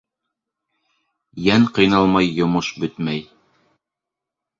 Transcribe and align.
Йән 1.47 1.67
ҡыйналмай 1.75 2.31
йомош 2.37 2.71
бөтмәй. 2.85 3.21